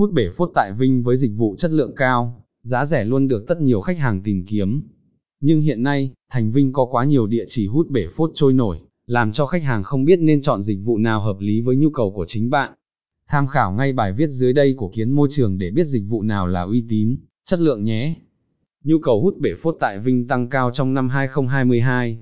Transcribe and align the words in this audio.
Hút 0.00 0.12
bể 0.12 0.28
phốt 0.36 0.50
tại 0.54 0.72
Vinh 0.72 1.02
với 1.02 1.16
dịch 1.16 1.32
vụ 1.36 1.54
chất 1.58 1.70
lượng 1.70 1.94
cao, 1.96 2.44
giá 2.62 2.84
rẻ 2.84 3.04
luôn 3.04 3.28
được 3.28 3.44
tất 3.48 3.60
nhiều 3.60 3.80
khách 3.80 3.98
hàng 3.98 4.22
tìm 4.22 4.44
kiếm. 4.48 4.82
Nhưng 5.40 5.60
hiện 5.60 5.82
nay, 5.82 6.12
thành 6.30 6.50
Vinh 6.50 6.72
có 6.72 6.84
quá 6.84 7.04
nhiều 7.04 7.26
địa 7.26 7.44
chỉ 7.46 7.66
hút 7.66 7.90
bể 7.90 8.06
phốt 8.16 8.30
trôi 8.34 8.52
nổi, 8.52 8.76
làm 9.06 9.32
cho 9.32 9.46
khách 9.46 9.62
hàng 9.62 9.82
không 9.82 10.04
biết 10.04 10.16
nên 10.16 10.42
chọn 10.42 10.62
dịch 10.62 10.78
vụ 10.84 10.98
nào 10.98 11.20
hợp 11.20 11.36
lý 11.40 11.60
với 11.60 11.76
nhu 11.76 11.90
cầu 11.90 12.10
của 12.10 12.24
chính 12.28 12.50
bạn. 12.50 12.72
Tham 13.28 13.46
khảo 13.46 13.72
ngay 13.72 13.92
bài 13.92 14.12
viết 14.12 14.30
dưới 14.30 14.52
đây 14.52 14.74
của 14.76 14.88
Kiến 14.88 15.10
Môi 15.10 15.28
Trường 15.30 15.58
để 15.58 15.70
biết 15.70 15.84
dịch 15.86 16.02
vụ 16.08 16.22
nào 16.22 16.46
là 16.46 16.62
uy 16.62 16.84
tín, 16.88 17.16
chất 17.44 17.60
lượng 17.60 17.84
nhé. 17.84 18.16
Nhu 18.84 18.98
cầu 19.02 19.20
hút 19.20 19.38
bể 19.40 19.50
phốt 19.62 19.76
tại 19.80 19.98
Vinh 19.98 20.28
tăng 20.28 20.48
cao 20.48 20.70
trong 20.74 20.94
năm 20.94 21.08
2022. 21.08 22.18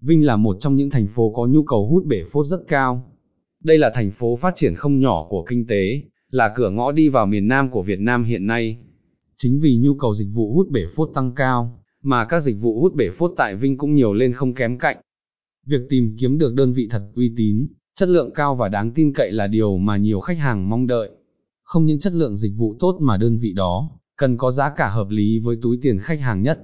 Vinh 0.00 0.26
là 0.26 0.36
một 0.36 0.56
trong 0.60 0.76
những 0.76 0.90
thành 0.90 1.06
phố 1.06 1.32
có 1.36 1.46
nhu 1.46 1.62
cầu 1.62 1.86
hút 1.86 2.06
bể 2.06 2.22
phốt 2.32 2.46
rất 2.46 2.60
cao. 2.68 3.12
Đây 3.64 3.78
là 3.78 3.90
thành 3.94 4.10
phố 4.10 4.36
phát 4.36 4.54
triển 4.56 4.74
không 4.74 5.00
nhỏ 5.00 5.26
của 5.28 5.44
kinh 5.48 5.66
tế, 5.66 6.02
là 6.32 6.52
cửa 6.54 6.70
ngõ 6.70 6.92
đi 6.92 7.08
vào 7.08 7.26
miền 7.26 7.48
Nam 7.48 7.70
của 7.70 7.82
Việt 7.82 8.00
Nam 8.00 8.24
hiện 8.24 8.46
nay. 8.46 8.78
Chính 9.36 9.58
vì 9.62 9.78
nhu 9.82 9.94
cầu 9.94 10.14
dịch 10.14 10.28
vụ 10.34 10.52
hút 10.54 10.68
bể 10.70 10.84
phốt 10.96 11.10
tăng 11.14 11.34
cao, 11.34 11.82
mà 12.02 12.24
các 12.24 12.40
dịch 12.40 12.56
vụ 12.60 12.80
hút 12.80 12.94
bể 12.94 13.08
phốt 13.18 13.32
tại 13.36 13.56
Vinh 13.56 13.78
cũng 13.78 13.94
nhiều 13.94 14.12
lên 14.12 14.32
không 14.32 14.54
kém 14.54 14.78
cạnh. 14.78 14.96
Việc 15.66 15.80
tìm 15.88 16.16
kiếm 16.20 16.38
được 16.38 16.54
đơn 16.54 16.72
vị 16.72 16.88
thật 16.90 17.02
uy 17.14 17.32
tín, 17.36 17.66
chất 17.94 18.08
lượng 18.08 18.30
cao 18.34 18.54
và 18.54 18.68
đáng 18.68 18.90
tin 18.90 19.12
cậy 19.12 19.32
là 19.32 19.46
điều 19.46 19.76
mà 19.76 19.96
nhiều 19.96 20.20
khách 20.20 20.38
hàng 20.38 20.70
mong 20.70 20.86
đợi. 20.86 21.10
Không 21.62 21.86
những 21.86 21.98
chất 21.98 22.12
lượng 22.12 22.36
dịch 22.36 22.52
vụ 22.56 22.76
tốt 22.78 22.98
mà 23.00 23.16
đơn 23.16 23.38
vị 23.38 23.52
đó, 23.52 23.90
cần 24.16 24.36
có 24.36 24.50
giá 24.50 24.70
cả 24.76 24.88
hợp 24.88 25.08
lý 25.10 25.38
với 25.38 25.56
túi 25.62 25.78
tiền 25.82 25.98
khách 25.98 26.20
hàng 26.20 26.42
nhất. 26.42 26.60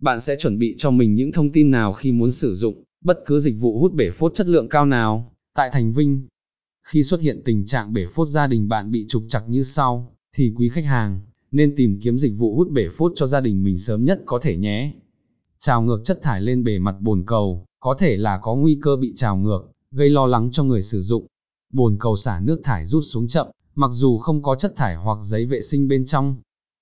Bạn 0.00 0.20
sẽ 0.20 0.36
chuẩn 0.36 0.58
bị 0.58 0.74
cho 0.78 0.90
mình 0.90 1.14
những 1.14 1.32
thông 1.32 1.52
tin 1.52 1.70
nào 1.70 1.92
khi 1.92 2.12
muốn 2.12 2.32
sử 2.32 2.54
dụng 2.54 2.84
bất 3.04 3.18
cứ 3.26 3.40
dịch 3.40 3.54
vụ 3.60 3.80
hút 3.80 3.92
bể 3.94 4.10
phốt 4.10 4.34
chất 4.34 4.46
lượng 4.46 4.68
cao 4.68 4.86
nào, 4.86 5.32
tại 5.54 5.70
Thành 5.72 5.92
Vinh. 5.92 6.26
Khi 6.88 7.02
xuất 7.02 7.20
hiện 7.20 7.42
tình 7.44 7.66
trạng 7.66 7.92
bể 7.92 8.06
phốt 8.06 8.28
gia 8.28 8.46
đình 8.46 8.68
bạn 8.68 8.90
bị 8.90 9.06
trục 9.08 9.22
chặt 9.28 9.42
như 9.48 9.62
sau, 9.62 10.12
thì 10.36 10.52
quý 10.56 10.68
khách 10.68 10.84
hàng, 10.84 11.20
nên 11.50 11.76
tìm 11.76 12.00
kiếm 12.02 12.18
dịch 12.18 12.32
vụ 12.38 12.56
hút 12.56 12.70
bể 12.70 12.88
phốt 12.88 13.12
cho 13.16 13.26
gia 13.26 13.40
đình 13.40 13.64
mình 13.64 13.78
sớm 13.78 14.04
nhất 14.04 14.22
có 14.26 14.38
thể 14.42 14.56
nhé. 14.56 14.94
Trào 15.58 15.82
ngược 15.82 16.00
chất 16.04 16.22
thải 16.22 16.40
lên 16.40 16.64
bề 16.64 16.78
mặt 16.78 16.96
bồn 17.00 17.24
cầu, 17.26 17.64
có 17.80 17.94
thể 17.98 18.16
là 18.16 18.38
có 18.38 18.54
nguy 18.54 18.78
cơ 18.82 18.96
bị 18.96 19.12
trào 19.16 19.36
ngược, 19.36 19.70
gây 19.90 20.10
lo 20.10 20.26
lắng 20.26 20.48
cho 20.52 20.64
người 20.64 20.82
sử 20.82 21.02
dụng. 21.02 21.26
Bồn 21.72 21.96
cầu 22.00 22.16
xả 22.16 22.40
nước 22.40 22.60
thải 22.64 22.86
rút 22.86 23.04
xuống 23.06 23.28
chậm, 23.28 23.46
mặc 23.74 23.90
dù 23.92 24.18
không 24.18 24.42
có 24.42 24.56
chất 24.56 24.76
thải 24.76 24.96
hoặc 24.96 25.18
giấy 25.22 25.46
vệ 25.46 25.60
sinh 25.60 25.88
bên 25.88 26.04
trong. 26.04 26.36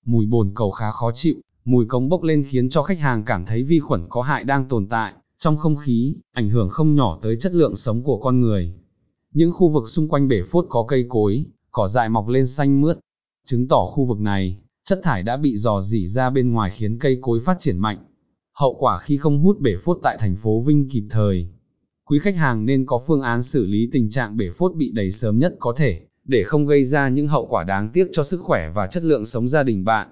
Mùi 0.07 0.27
bồn 0.27 0.53
cầu 0.55 0.71
khá 0.71 0.91
khó 0.91 1.11
chịu, 1.15 1.35
mùi 1.65 1.87
cống 1.87 2.09
bốc 2.09 2.23
lên 2.23 2.45
khiến 2.49 2.69
cho 2.69 2.83
khách 2.83 2.99
hàng 2.99 3.25
cảm 3.25 3.45
thấy 3.47 3.63
vi 3.63 3.81
khuẩn 3.81 4.07
có 4.09 4.23
hại 4.23 4.45
đang 4.45 4.69
tồn 4.69 4.87
tại 4.89 5.13
trong 5.39 5.57
không 5.57 5.77
khí, 5.77 6.15
ảnh 6.33 6.49
hưởng 6.49 6.69
không 6.69 6.95
nhỏ 6.95 7.19
tới 7.23 7.37
chất 7.41 7.55
lượng 7.55 7.77
sống 7.77 8.03
của 8.03 8.19
con 8.19 8.41
người. 8.41 8.75
Những 9.35 9.53
khu 9.53 9.69
vực 9.69 9.89
xung 9.89 10.09
quanh 10.09 10.29
bể 10.29 10.43
phốt 10.43 10.67
có 10.69 10.85
cây 10.89 11.05
cối, 11.09 11.45
cỏ 11.71 11.89
dại 11.89 12.09
mọc 12.09 12.29
lên 12.29 12.47
xanh 12.47 12.81
mướt, 12.81 12.99
chứng 13.45 13.69
tỏ 13.69 13.85
khu 13.87 14.05
vực 14.05 14.21
này, 14.21 14.59
chất 14.85 15.01
thải 15.03 15.23
đã 15.23 15.37
bị 15.37 15.57
dò 15.57 15.83
dỉ 15.83 16.07
ra 16.07 16.31
bên 16.31 16.53
ngoài 16.53 16.71
khiến 16.75 16.99
cây 16.99 17.19
cối 17.21 17.41
phát 17.41 17.59
triển 17.59 17.79
mạnh. 17.79 17.99
Hậu 18.53 18.77
quả 18.81 18.99
khi 18.99 19.17
không 19.17 19.39
hút 19.39 19.61
bể 19.61 19.77
phốt 19.85 19.99
tại 20.03 20.17
thành 20.21 20.37
phố 20.37 20.61
Vinh 20.61 20.89
kịp 20.89 21.05
thời. 21.11 21.49
Quý 22.05 22.19
khách 22.19 22.37
hàng 22.37 22.67
nên 22.67 22.87
có 22.87 23.01
phương 23.07 23.21
án 23.21 23.43
xử 23.43 23.67
lý 23.67 23.89
tình 23.93 24.11
trạng 24.11 24.37
bể 24.37 24.51
phốt 24.51 24.75
bị 24.77 24.91
đầy 24.95 25.11
sớm 25.11 25.39
nhất 25.39 25.57
có 25.59 25.75
thể, 25.77 26.01
để 26.25 26.45
không 26.45 26.67
gây 26.67 26.85
ra 26.85 27.09
những 27.09 27.29
hậu 27.29 27.47
quả 27.47 27.65
đáng 27.65 27.91
tiếc 27.93 28.09
cho 28.13 28.23
sức 28.23 28.41
khỏe 28.41 28.71
và 28.75 28.87
chất 28.87 29.03
lượng 29.03 29.25
sống 29.25 29.49
gia 29.49 29.63
đình 29.63 29.85
bạn. 29.85 30.09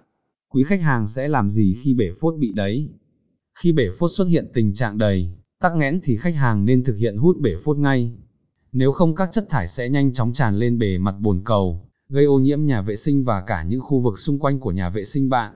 Quý 0.48 0.64
khách 0.64 0.81
hàng 0.81 1.07
sẽ 1.07 1.29
làm 1.29 1.51
gì 1.51 1.77
khi 1.83 1.95
bể 1.95 2.11
phốt 2.20 2.34
bị 2.39 2.53
đấy? 2.53 2.89
Khi 3.55 3.73
bể 3.73 3.91
phốt 3.98 4.11
xuất 4.11 4.25
hiện 4.25 4.51
tình 4.55 4.75
trạng 4.75 4.98
đầy, 4.98 5.29
tắc 5.61 5.77
nghẽn 5.77 6.01
thì 6.03 6.17
khách 6.17 6.34
hàng 6.34 6.64
nên 6.64 6.84
thực 6.84 6.97
hiện 6.97 7.17
hút 7.17 7.36
bể 7.41 7.55
phốt 7.64 7.77
ngay. 7.77 8.12
Nếu 8.73 8.92
không 8.92 9.15
các 9.15 9.28
chất 9.33 9.47
thải 9.48 9.69
sẽ 9.69 9.89
nhanh 9.89 10.12
chóng 10.12 10.33
tràn 10.33 10.55
lên 10.55 10.78
bề 10.78 10.98
mặt 10.98 11.15
bồn 11.20 11.42
cầu, 11.45 11.89
gây 12.09 12.25
ô 12.25 12.39
nhiễm 12.39 12.65
nhà 12.65 12.83
vệ 12.83 12.97
sinh 12.97 13.25
và 13.25 13.42
cả 13.47 13.62
những 13.62 13.81
khu 13.81 14.01
vực 14.01 14.19
xung 14.19 14.39
quanh 14.39 14.61
của 14.61 14.70
nhà 14.70 14.89
vệ 14.89 15.05
sinh 15.05 15.29
bạn. 15.29 15.53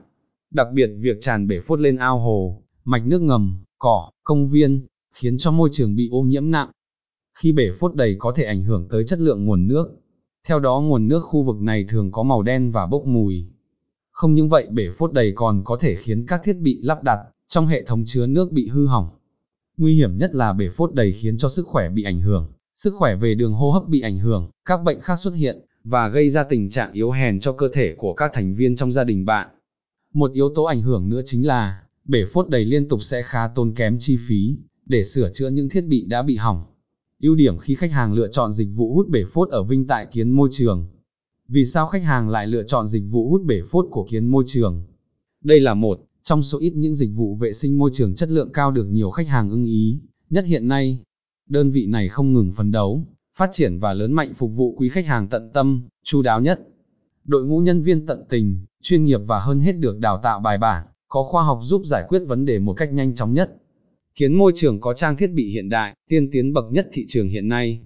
Đặc 0.51 0.67
biệt 0.73 0.89
việc 0.99 1.17
tràn 1.21 1.47
bể 1.47 1.59
phốt 1.59 1.79
lên 1.79 1.97
ao 1.97 2.19
hồ, 2.19 2.63
mạch 2.83 3.07
nước 3.07 3.21
ngầm, 3.21 3.63
cỏ, 3.79 4.09
công 4.23 4.47
viên, 4.47 4.85
khiến 5.13 5.37
cho 5.37 5.51
môi 5.51 5.69
trường 5.71 5.95
bị 5.95 6.09
ô 6.11 6.21
nhiễm 6.21 6.51
nặng. 6.51 6.71
Khi 7.39 7.51
bể 7.51 7.71
phốt 7.79 7.95
đầy 7.95 8.15
có 8.19 8.33
thể 8.35 8.43
ảnh 8.43 8.63
hưởng 8.63 8.87
tới 8.89 9.03
chất 9.07 9.19
lượng 9.19 9.45
nguồn 9.45 9.67
nước. 9.67 9.87
Theo 10.47 10.59
đó 10.59 10.81
nguồn 10.81 11.07
nước 11.07 11.19
khu 11.19 11.43
vực 11.43 11.61
này 11.61 11.85
thường 11.89 12.11
có 12.11 12.23
màu 12.23 12.41
đen 12.41 12.71
và 12.71 12.87
bốc 12.87 13.05
mùi. 13.05 13.45
Không 14.11 14.33
những 14.33 14.49
vậy 14.49 14.67
bể 14.71 14.89
phốt 14.97 15.13
đầy 15.13 15.31
còn 15.35 15.63
có 15.63 15.77
thể 15.79 15.95
khiến 15.95 16.25
các 16.25 16.41
thiết 16.43 16.57
bị 16.57 16.79
lắp 16.81 17.03
đặt 17.03 17.19
trong 17.47 17.67
hệ 17.67 17.83
thống 17.83 18.03
chứa 18.05 18.27
nước 18.27 18.51
bị 18.51 18.67
hư 18.67 18.85
hỏng. 18.85 19.09
Nguy 19.77 19.95
hiểm 19.95 20.17
nhất 20.17 20.35
là 20.35 20.53
bể 20.53 20.69
phốt 20.69 20.93
đầy 20.93 21.13
khiến 21.13 21.37
cho 21.37 21.49
sức 21.49 21.67
khỏe 21.67 21.89
bị 21.89 22.03
ảnh 22.03 22.21
hưởng, 22.21 22.51
sức 22.77 22.93
khỏe 22.95 23.15
về 23.15 23.35
đường 23.35 23.53
hô 23.53 23.71
hấp 23.71 23.87
bị 23.87 24.01
ảnh 24.01 24.17
hưởng, 24.17 24.49
các 24.65 24.83
bệnh 24.83 25.01
khác 25.01 25.19
xuất 25.19 25.35
hiện, 25.35 25.59
và 25.83 26.09
gây 26.09 26.29
ra 26.29 26.43
tình 26.43 26.69
trạng 26.69 26.93
yếu 26.93 27.11
hèn 27.11 27.39
cho 27.39 27.51
cơ 27.51 27.69
thể 27.73 27.95
của 27.97 28.13
các 28.13 28.31
thành 28.33 28.55
viên 28.55 28.75
trong 28.75 28.91
gia 28.91 29.03
đình 29.03 29.25
bạn. 29.25 29.47
Một 30.13 30.31
yếu 30.33 30.49
tố 30.55 30.63
ảnh 30.63 30.81
hưởng 30.81 31.09
nữa 31.09 31.21
chính 31.25 31.47
là, 31.47 31.81
bể 32.05 32.25
phốt 32.33 32.49
đầy 32.49 32.65
liên 32.65 32.87
tục 32.87 33.03
sẽ 33.03 33.21
khá 33.23 33.47
tốn 33.47 33.73
kém 33.73 33.97
chi 33.99 34.17
phí, 34.27 34.57
để 34.85 35.03
sửa 35.03 35.29
chữa 35.33 35.49
những 35.49 35.69
thiết 35.69 35.81
bị 35.81 36.05
đã 36.05 36.21
bị 36.21 36.35
hỏng. 36.35 36.63
ưu 37.21 37.35
điểm 37.35 37.57
khi 37.57 37.75
khách 37.75 37.91
hàng 37.91 38.13
lựa 38.13 38.27
chọn 38.27 38.53
dịch 38.53 38.69
vụ 38.75 38.93
hút 38.93 39.09
bể 39.09 39.23
phốt 39.33 39.49
ở 39.49 39.63
Vinh 39.63 39.87
tại 39.87 40.07
Kiến 40.11 40.29
Môi 40.29 40.49
Trường. 40.51 40.87
Vì 41.47 41.65
sao 41.65 41.87
khách 41.87 42.03
hàng 42.03 42.29
lại 42.29 42.47
lựa 42.47 42.63
chọn 42.63 42.87
dịch 42.87 43.03
vụ 43.09 43.29
hút 43.29 43.41
bể 43.45 43.61
phốt 43.71 43.85
của 43.91 44.07
Kiến 44.09 44.25
Môi 44.25 44.43
Trường? 44.47 44.83
Đây 45.43 45.59
là 45.59 45.73
một 45.73 45.99
trong 46.23 46.43
số 46.43 46.59
ít 46.59 46.73
những 46.75 46.95
dịch 46.95 47.09
vụ 47.15 47.35
vệ 47.35 47.51
sinh 47.51 47.77
môi 47.77 47.89
trường 47.93 48.15
chất 48.15 48.29
lượng 48.29 48.51
cao 48.53 48.71
được 48.71 48.85
nhiều 48.85 49.09
khách 49.09 49.27
hàng 49.27 49.49
ưng 49.49 49.65
ý, 49.65 49.99
nhất 50.29 50.45
hiện 50.45 50.67
nay. 50.67 50.99
Đơn 51.49 51.71
vị 51.71 51.85
này 51.85 52.09
không 52.09 52.33
ngừng 52.33 52.51
phấn 52.51 52.71
đấu, 52.71 53.03
phát 53.37 53.49
triển 53.51 53.79
và 53.79 53.93
lớn 53.93 54.13
mạnh 54.13 54.33
phục 54.33 54.51
vụ 54.55 54.75
quý 54.77 54.89
khách 54.89 55.05
hàng 55.05 55.27
tận 55.27 55.51
tâm, 55.53 55.81
chu 56.03 56.21
đáo 56.21 56.41
nhất. 56.41 56.59
Đội 57.25 57.45
ngũ 57.45 57.59
nhân 57.59 57.81
viên 57.81 58.05
tận 58.05 58.25
tình, 58.29 58.65
chuyên 58.81 59.03
nghiệp 59.03 59.19
và 59.27 59.39
hơn 59.39 59.59
hết 59.59 59.73
được 59.73 59.99
đào 59.99 60.17
tạo 60.17 60.39
bài 60.39 60.57
bản, 60.57 60.85
có 61.07 61.23
khoa 61.23 61.43
học 61.43 61.59
giúp 61.63 61.81
giải 61.85 62.03
quyết 62.07 62.19
vấn 62.27 62.45
đề 62.45 62.59
một 62.59 62.73
cách 62.73 62.93
nhanh 62.93 63.15
chóng 63.15 63.33
nhất. 63.33 63.55
Kiến 64.15 64.33
môi 64.33 64.51
trường 64.55 64.81
có 64.81 64.93
trang 64.93 65.17
thiết 65.17 65.27
bị 65.27 65.51
hiện 65.51 65.69
đại, 65.69 65.95
tiên 66.09 66.29
tiến 66.31 66.53
bậc 66.53 66.65
nhất 66.71 66.87
thị 66.93 67.05
trường 67.07 67.27
hiện 67.27 67.47
nay. 67.47 67.81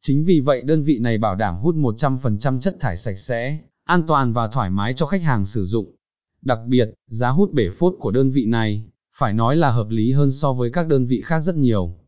Chính 0.00 0.24
vì 0.24 0.40
vậy 0.40 0.62
đơn 0.62 0.82
vị 0.82 0.98
này 0.98 1.18
bảo 1.18 1.36
đảm 1.36 1.54
hút 1.56 1.74
100% 1.74 2.60
chất 2.60 2.76
thải 2.80 2.96
sạch 2.96 3.18
sẽ, 3.18 3.58
an 3.84 4.02
toàn 4.06 4.32
và 4.32 4.48
thoải 4.48 4.70
mái 4.70 4.94
cho 4.94 5.06
khách 5.06 5.22
hàng 5.22 5.44
sử 5.44 5.64
dụng. 5.64 5.94
Đặc 6.42 6.58
biệt, 6.68 6.90
giá 7.08 7.28
hút 7.28 7.52
bể 7.52 7.70
phốt 7.70 7.94
của 7.98 8.10
đơn 8.10 8.30
vị 8.30 8.46
này, 8.46 8.84
phải 9.16 9.32
nói 9.32 9.56
là 9.56 9.70
hợp 9.70 9.86
lý 9.90 10.12
hơn 10.12 10.32
so 10.32 10.52
với 10.52 10.70
các 10.70 10.88
đơn 10.88 11.06
vị 11.06 11.20
khác 11.24 11.40
rất 11.40 11.56
nhiều. 11.56 11.99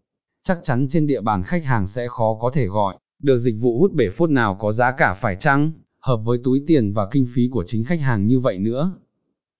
Chắc 0.44 0.58
chắn 0.62 0.86
trên 0.88 1.06
địa 1.06 1.20
bàn 1.20 1.42
khách 1.42 1.64
hàng 1.64 1.86
sẽ 1.86 2.08
khó 2.08 2.38
có 2.40 2.50
thể 2.50 2.66
gọi, 2.66 2.96
được 3.22 3.38
dịch 3.38 3.54
vụ 3.60 3.78
hút 3.78 3.92
bể 3.94 4.04
phốt 4.10 4.30
nào 4.30 4.58
có 4.60 4.72
giá 4.72 4.92
cả 4.92 5.14
phải 5.14 5.36
chăng, 5.36 5.72
hợp 6.00 6.16
với 6.16 6.38
túi 6.44 6.62
tiền 6.66 6.92
và 6.92 7.08
kinh 7.10 7.26
phí 7.34 7.48
của 7.50 7.64
chính 7.66 7.84
khách 7.84 8.00
hàng 8.00 8.26
như 8.26 8.40
vậy 8.40 8.58
nữa. 8.58 8.92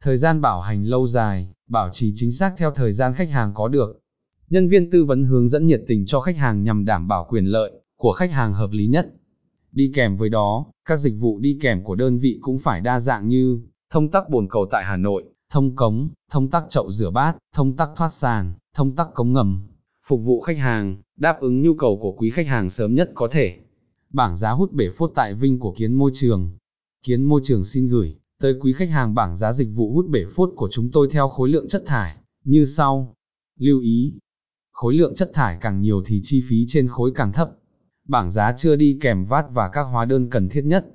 Thời 0.03 0.16
gian 0.16 0.41
bảo 0.41 0.60
hành 0.60 0.84
lâu 0.84 1.06
dài, 1.06 1.48
bảo 1.69 1.88
trì 1.93 2.12
chính 2.15 2.32
xác 2.32 2.54
theo 2.56 2.70
thời 2.70 2.93
gian 2.93 3.12
khách 3.15 3.31
hàng 3.31 3.54
có 3.54 3.69
được. 3.69 4.00
Nhân 4.50 4.69
viên 4.69 4.91
tư 4.91 5.04
vấn 5.04 5.25
hướng 5.25 5.48
dẫn 5.48 5.66
nhiệt 5.66 5.82
tình 5.88 6.06
cho 6.06 6.20
khách 6.20 6.37
hàng 6.37 6.62
nhằm 6.62 6.84
đảm 6.84 7.09
bảo 7.09 7.26
quyền 7.31 7.44
lợi 7.44 7.72
của 7.97 8.12
khách 8.12 8.32
hàng 8.32 8.53
hợp 8.53 8.70
lý 8.70 8.87
nhất. 8.87 9.06
Đi 9.72 9.93
kèm 9.94 10.16
với 10.16 10.28
đó, 10.28 10.66
các 10.84 10.97
dịch 10.97 11.14
vụ 11.20 11.38
đi 11.38 11.59
kèm 11.62 11.84
của 11.84 11.94
đơn 11.94 12.19
vị 12.19 12.38
cũng 12.41 12.59
phải 12.59 12.81
đa 12.81 13.00
dạng 13.00 13.28
như 13.28 13.60
thông 13.91 14.10
tắc 14.10 14.28
bồn 14.31 14.49
cầu 14.50 14.66
tại 14.70 14.84
Hà 14.84 14.97
Nội, 14.97 15.25
thông 15.50 15.76
cống, 15.76 16.09
thông 16.31 16.50
tắc 16.50 16.64
chậu 16.69 16.91
rửa 16.91 17.10
bát, 17.10 17.37
thông 17.54 17.76
tắc 17.76 17.91
thoát 17.97 18.09
sàn, 18.09 18.53
thông 18.75 18.97
tắc 18.97 19.09
cống 19.14 19.32
ngầm, 19.32 19.72
phục 20.06 20.20
vụ 20.24 20.40
khách 20.40 20.58
hàng, 20.58 21.02
đáp 21.16 21.40
ứng 21.40 21.62
nhu 21.62 21.74
cầu 21.74 21.98
của 22.02 22.12
quý 22.12 22.30
khách 22.30 22.46
hàng 22.46 22.70
sớm 22.70 22.94
nhất 22.94 23.10
có 23.14 23.28
thể. 23.32 23.58
Bảng 24.10 24.36
giá 24.36 24.50
hút 24.50 24.72
bể 24.72 24.90
phốt 24.90 25.12
tại 25.14 25.34
Vinh 25.34 25.58
của 25.58 25.74
Kiến 25.76 25.92
Môi 25.92 26.10
Trường 26.14 26.50
Kiến 27.02 27.24
Môi 27.24 27.40
Trường 27.44 27.64
xin 27.64 27.88
gửi 27.88 28.18
tới 28.40 28.54
quý 28.60 28.72
khách 28.72 28.90
hàng 28.90 29.14
bảng 29.14 29.36
giá 29.36 29.52
dịch 29.52 29.68
vụ 29.74 29.92
hút 29.92 30.08
bể 30.08 30.24
phốt 30.36 30.50
của 30.56 30.68
chúng 30.72 30.90
tôi 30.90 31.08
theo 31.10 31.28
khối 31.28 31.48
lượng 31.48 31.68
chất 31.68 31.82
thải, 31.86 32.16
như 32.44 32.64
sau. 32.64 33.14
Lưu 33.58 33.80
ý, 33.80 34.12
khối 34.72 34.94
lượng 34.94 35.14
chất 35.14 35.30
thải 35.34 35.58
càng 35.60 35.80
nhiều 35.80 36.02
thì 36.06 36.20
chi 36.22 36.42
phí 36.48 36.64
trên 36.69 36.88
khối 36.88 37.12
càng 37.14 37.32
thấp. 37.32 37.50
Bảng 38.08 38.30
giá 38.30 38.52
chưa 38.56 38.76
đi 38.76 38.98
kèm 39.00 39.24
VAT 39.24 39.44
và 39.50 39.69
các 39.69 39.82
hóa 39.82 40.04
đơn 40.04 40.30
cần 40.30 40.48
thiết 40.48 40.64
nhất. 40.64 40.86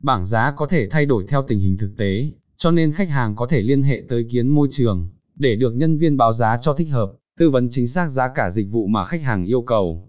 Bảng 0.00 0.26
giá 0.26 0.52
có 0.56 0.66
thể 0.66 0.88
thay 0.88 1.06
đổi 1.06 1.24
theo 1.28 1.44
tình 1.48 1.60
hình 1.60 1.76
thực 1.78 1.94
tế, 1.98 2.30
cho 2.56 2.70
nên 2.70 2.92
khách 2.92 3.08
hàng 3.08 3.36
có 3.36 3.46
thể 3.46 3.62
liên 3.62 3.82
hệ 3.82 4.02
tới 4.08 4.26
kiến 4.30 4.48
môi 4.48 4.68
trường, 4.70 5.08
để 5.34 5.56
được 5.56 5.74
nhân 5.74 5.98
viên 5.98 6.16
báo 6.16 6.32
giá 6.32 6.58
cho 6.62 6.74
thích 6.74 6.88
hợp, 6.90 7.12
tư 7.38 7.50
vấn 7.50 7.68
chính 7.70 7.88
xác 7.88 8.08
giá 8.08 8.28
cả 8.28 8.50
dịch 8.50 8.66
vụ 8.70 8.86
mà 8.86 9.04
khách 9.04 9.22
hàng 9.22 9.44
yêu 9.44 9.62
cầu. 9.62 10.08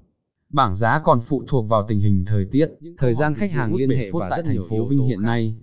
Bảng 0.49 0.75
giá 0.75 0.99
còn 1.03 1.19
phụ 1.27 1.43
thuộc 1.47 1.69
vào 1.69 1.85
tình 1.87 1.99
hình 1.99 2.23
thời 2.27 2.45
tiết, 2.51 2.69
thời 2.97 3.13
gian 3.13 3.33
khách 3.33 3.51
hàng 3.51 3.75
liên 3.75 3.89
hệ 3.89 4.11
và 4.11 4.29
tại 4.29 4.43
thành 4.45 4.57
phố 4.69 4.85
Vinh 4.85 4.99
hiện 4.99 5.21
nay. 5.21 5.55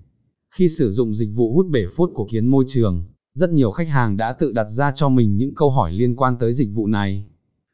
Khi 0.51 0.69
sử 0.69 0.91
dụng 0.91 1.15
dịch 1.15 1.31
vụ 1.35 1.53
hút 1.55 1.67
bể 1.71 1.87
phốt 1.97 2.11
của 2.15 2.27
kiến 2.31 2.47
môi 2.47 2.65
trường, 2.69 3.05
rất 3.33 3.51
nhiều 3.51 3.71
khách 3.71 3.89
hàng 3.89 4.17
đã 4.17 4.33
tự 4.33 4.53
đặt 4.53 4.67
ra 4.69 4.93
cho 4.93 5.09
mình 5.09 5.37
những 5.37 5.55
câu 5.55 5.71
hỏi 5.71 5.93
liên 5.93 6.17
quan 6.17 6.39
tới 6.39 6.53
dịch 6.53 6.69
vụ 6.75 6.87
này. 6.87 7.27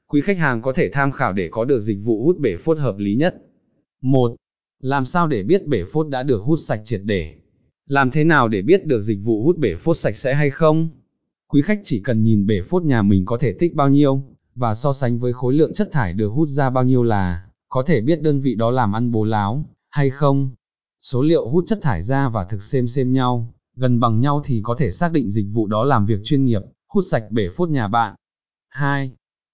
Quý 0.08 0.20
khách 0.20 0.38
hàng 0.38 0.62
có 0.62 0.72
thể 0.72 0.90
tham 0.92 1.12
khảo 1.12 1.32
để 1.32 1.48
có 1.50 1.64
được 1.64 1.80
dịch 1.80 1.98
vụ 2.04 2.24
hút 2.24 2.38
bể 2.40 2.56
phốt 2.56 2.78
hợp 2.78 2.98
lý 2.98 3.14
nhất. 3.14 3.34
1. 4.02 4.36
Làm 4.80 5.06
sao 5.06 5.26
để 5.26 5.42
biết 5.42 5.66
bể 5.66 5.84
phốt 5.92 6.08
đã 6.08 6.22
được 6.22 6.42
hút 6.42 6.58
sạch 6.60 6.80
triệt 6.84 7.00
để? 7.04 7.34
Làm 7.86 8.10
thế 8.10 8.24
nào 8.24 8.48
để 8.48 8.62
biết 8.62 8.86
được 8.86 9.02
dịch 9.02 9.18
vụ 9.24 9.44
hút 9.44 9.58
bể 9.58 9.74
phốt 9.78 9.96
sạch 9.96 10.16
sẽ 10.16 10.34
hay 10.34 10.50
không? 10.50 10.88
Quý 11.48 11.62
khách 11.62 11.80
chỉ 11.84 12.00
cần 12.00 12.22
nhìn 12.22 12.46
bể 12.46 12.60
phốt 12.62 12.82
nhà 12.82 13.02
mình 13.02 13.24
có 13.24 13.38
thể 13.38 13.52
tích 13.52 13.74
bao 13.74 13.88
nhiêu, 13.88 14.22
và 14.54 14.74
so 14.74 14.92
sánh 14.92 15.18
với 15.18 15.32
khối 15.32 15.54
lượng 15.54 15.72
chất 15.74 15.88
thải 15.92 16.12
được 16.12 16.28
hút 16.28 16.48
ra 16.48 16.70
bao 16.70 16.84
nhiêu 16.84 17.02
là, 17.02 17.46
có 17.68 17.82
thể 17.86 18.00
biết 18.00 18.22
đơn 18.22 18.40
vị 18.40 18.54
đó 18.54 18.70
làm 18.70 18.92
ăn 18.92 19.10
bố 19.10 19.24
láo, 19.24 19.64
hay 19.90 20.10
không. 20.10 20.50
số 21.00 21.22
liệu 21.22 21.48
hút 21.48 21.64
chất 21.66 21.78
thải 21.82 22.02
ra 22.02 22.28
và 22.28 22.44
thực 22.44 22.62
xem 22.62 22.86
xem 22.86 23.12
nhau, 23.12 23.54
gần 23.76 24.00
bằng 24.00 24.20
nhau 24.20 24.42
thì 24.44 24.60
có 24.64 24.74
thể 24.78 24.90
xác 24.90 25.12
định 25.12 25.30
dịch 25.30 25.46
vụ 25.52 25.66
đó 25.66 25.84
làm 25.84 26.06
việc 26.06 26.20
chuyên 26.24 26.44
nghiệp, 26.44 26.62
hút 26.88 27.04
sạch 27.10 27.30
bể 27.30 27.48
phốt 27.56 27.68
nhà 27.68 27.88
bạn. 27.88 28.14
2. 28.68 29.12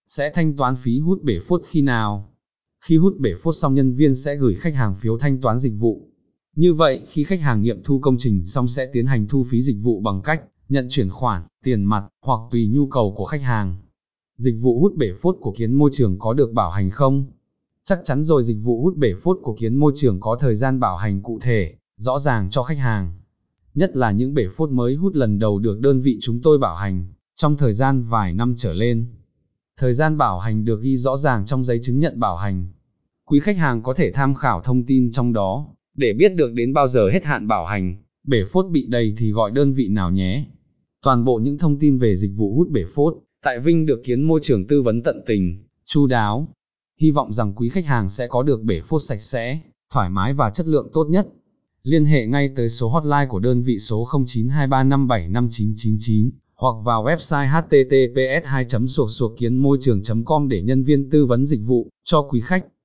Sẽ 0.09 0.31
thanh 0.35 0.57
toán 0.57 0.75
phí 0.77 0.99
hút 0.99 1.23
bể 1.23 1.39
phốt 1.49 1.63
khi 1.67 1.83
nào? 1.83 2.33
Khi 2.85 2.97
hút 2.97 3.17
bể 3.19 3.35
phốt 3.43 3.55
xong 3.57 3.75
nhân 3.75 3.93
viên 3.93 4.15
sẽ 4.15 4.37
gửi 4.37 4.55
khách 4.55 4.75
hàng 4.75 4.95
phiếu 4.95 5.19
thanh 5.19 5.41
toán 5.41 5.59
dịch 5.59 5.75
vụ. 5.79 6.09
Như 6.57 6.75
vậy, 6.75 7.03
khi 7.09 7.25
khách 7.25 7.41
hàng 7.41 7.63
nghiệm 7.63 7.83
thu 7.85 7.99
công 7.99 8.17
trình 8.19 8.47
xong 8.47 8.69
sẽ 8.69 8.87
tiến 8.93 9.07
hành 9.07 9.29
thu 9.29 9.47
phí 9.51 9.63
dịch 9.63 9.77
vụ 9.83 10.01
bằng 10.01 10.23
cách 10.23 10.43
nhận 10.73 10.87
chuyển 10.91 11.11
khoản, 11.11 11.43
tiền 11.65 11.85
mặt, 11.85 12.05
hoặc 12.25 12.41
tùy 12.51 12.71
nhu 12.75 12.87
cầu 12.87 13.15
của 13.17 13.25
khách 13.25 13.43
hàng. 13.43 13.77
Dịch 14.37 14.55
vụ 14.63 14.81
hút 14.81 14.93
bể 14.97 15.13
phốt 15.23 15.37
của 15.41 15.55
kiến 15.57 15.75
môi 15.75 15.91
trường 15.93 16.19
có 16.19 16.35
được 16.35 16.53
bảo 16.53 16.71
hành 16.71 16.91
không? 16.91 17.27
Chắc 17.85 18.01
chắn 18.05 18.23
rồi 18.23 18.43
dịch 18.45 18.59
vụ 18.65 18.83
hút 18.83 18.97
bể 18.97 19.15
phốt 19.23 19.39
của 19.43 19.57
kiến 19.59 19.77
môi 19.77 19.93
trường 19.97 20.21
có 20.21 20.37
thời 20.41 20.55
gian 20.55 20.81
bảo 20.81 20.97
hành 20.97 21.23
cụ 21.23 21.39
thể, 21.43 21.75
rõ 21.97 22.19
ràng 22.19 22.51
cho 22.51 22.63
khách 22.63 22.79
hàng. 22.79 23.21
Nhất 23.75 23.97
là 23.97 24.11
những 24.11 24.35
bể 24.35 24.47
phốt 24.57 24.71
mới 24.71 24.95
hút 24.95 25.15
lần 25.15 25.39
đầu 25.39 25.59
được 25.59 25.81
đơn 25.81 26.01
vị 26.01 26.19
chúng 26.21 26.41
tôi 26.43 26.59
bảo 26.59 26.77
hành, 26.77 27.13
trong 27.35 27.57
thời 27.57 27.73
gian 27.73 28.03
vài 28.03 28.35
năm 28.35 28.55
trở 28.57 28.73
lên. 28.73 29.07
Thời 29.77 29.95
gian 29.95 30.19
bảo 30.19 30.39
hành 30.39 30.65
được 30.65 30.83
ghi 30.83 30.97
rõ 30.97 31.17
ràng 31.17 31.47
trong 31.47 31.65
giấy 31.65 31.81
chứng 31.83 32.01
nhận 32.01 32.21
bảo 32.21 32.37
hành. 32.37 32.69
Quý 33.25 33.41
khách 33.41 33.57
hàng 33.57 33.83
có 33.83 33.95
thể 33.95 34.13
tham 34.13 34.35
khảo 34.35 34.61
thông 34.61 34.87
tin 34.87 35.11
trong 35.13 35.33
đó, 35.33 35.69
để 35.97 36.13
biết 36.13 36.35
được 36.35 36.53
đến 36.53 36.73
bao 36.73 36.89
giờ 36.89 37.09
hết 37.13 37.25
hạn 37.25 37.49
bảo 37.49 37.67
hành, 37.67 37.97
bể 38.25 38.45
phốt 38.53 38.67
bị 38.71 38.87
đầy 38.89 39.15
thì 39.17 39.33
gọi 39.33 39.51
đơn 39.51 39.73
vị 39.73 39.89
nào 39.89 40.11
nhé. 40.11 40.47
Toàn 41.03 41.25
bộ 41.25 41.37
những 41.37 41.59
thông 41.59 41.79
tin 41.79 41.99
về 41.99 42.17
dịch 42.17 42.33
vụ 42.37 42.55
hút 42.55 42.69
bể 42.71 42.85
phốt, 42.95 43.15
tại 43.45 43.61
Vinh 43.61 43.87
được 43.87 44.01
kiến 44.05 44.23
môi 44.23 44.41
trường 44.43 44.67
tư 44.67 44.83
vấn 44.83 45.03
tận 45.03 45.23
tình, 45.27 45.65
chu 45.85 46.07
đáo. 46.07 46.49
Hy 47.01 47.11
vọng 47.11 47.33
rằng 47.33 47.53
quý 47.57 47.69
khách 47.69 47.87
hàng 47.87 48.09
sẽ 48.09 48.27
có 48.27 48.43
được 48.43 48.63
bể 48.63 48.81
phốt 48.81 49.03
sạch 49.03 49.21
sẽ, 49.21 49.61
thoải 49.93 50.11
mái 50.11 50.35
và 50.35 50.51
chất 50.51 50.67
lượng 50.67 50.91
tốt 50.93 51.05
nhất. 51.05 51.29
Liên 51.83 52.05
hệ 52.05 52.27
ngay 52.27 52.51
tới 52.57 52.69
số 52.69 52.89
hotline 52.89 53.27
của 53.29 53.39
đơn 53.39 53.63
vị 53.63 53.79
số 53.79 54.05
0923575999 54.05 56.31
hoặc 56.55 56.75
vào 56.85 57.05
website 57.05 57.49
https 57.49 58.47
2 58.47 58.67
suộc 58.89 59.11
suộc 59.11 59.39
kiến 59.39 59.57
môi 59.57 59.79
trường 59.81 60.03
com 60.25 60.49
để 60.49 60.63
nhân 60.63 60.83
viên 60.83 61.11
tư 61.11 61.27
vấn 61.27 61.45
dịch 61.45 61.61
vụ 61.67 61.89
cho 62.05 62.23
quý 62.23 62.41
khách. 62.41 62.67